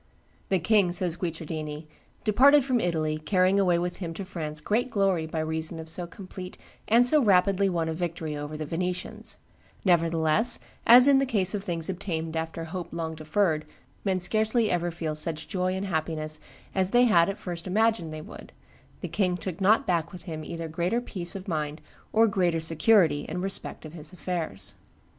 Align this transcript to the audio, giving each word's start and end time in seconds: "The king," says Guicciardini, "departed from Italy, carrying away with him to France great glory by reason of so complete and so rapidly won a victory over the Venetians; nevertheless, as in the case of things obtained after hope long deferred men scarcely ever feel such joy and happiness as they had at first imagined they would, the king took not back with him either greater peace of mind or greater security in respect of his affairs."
"The 0.49 0.57
king," 0.57 0.91
says 0.91 1.15
Guicciardini, 1.15 1.85
"departed 2.23 2.65
from 2.65 2.79
Italy, 2.79 3.19
carrying 3.19 3.59
away 3.59 3.77
with 3.77 3.97
him 3.97 4.15
to 4.15 4.25
France 4.25 4.59
great 4.59 4.89
glory 4.89 5.27
by 5.27 5.41
reason 5.41 5.77
of 5.77 5.87
so 5.87 6.07
complete 6.07 6.57
and 6.87 7.05
so 7.05 7.21
rapidly 7.21 7.69
won 7.69 7.87
a 7.87 7.93
victory 7.93 8.35
over 8.35 8.57
the 8.57 8.65
Venetians; 8.65 9.37
nevertheless, 9.85 10.57
as 10.87 11.07
in 11.07 11.19
the 11.19 11.25
case 11.27 11.53
of 11.53 11.63
things 11.63 11.87
obtained 11.87 12.35
after 12.35 12.63
hope 12.63 12.87
long 12.91 13.13
deferred 13.13 13.63
men 14.03 14.19
scarcely 14.19 14.71
ever 14.71 14.89
feel 14.89 15.13
such 15.13 15.47
joy 15.47 15.75
and 15.75 15.85
happiness 15.85 16.39
as 16.73 16.89
they 16.89 17.03
had 17.03 17.29
at 17.29 17.37
first 17.37 17.67
imagined 17.67 18.11
they 18.11 18.23
would, 18.23 18.53
the 19.01 19.07
king 19.07 19.37
took 19.37 19.61
not 19.61 19.85
back 19.85 20.11
with 20.11 20.23
him 20.23 20.43
either 20.43 20.67
greater 20.67 20.99
peace 20.99 21.35
of 21.35 21.47
mind 21.47 21.79
or 22.11 22.25
greater 22.25 22.59
security 22.59 23.21
in 23.29 23.39
respect 23.39 23.85
of 23.85 23.93
his 23.93 24.11
affairs." 24.11 24.73